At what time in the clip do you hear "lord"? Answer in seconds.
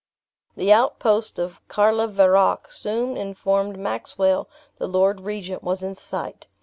4.87-5.19